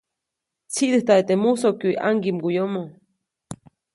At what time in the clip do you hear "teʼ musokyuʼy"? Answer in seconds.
1.27-1.99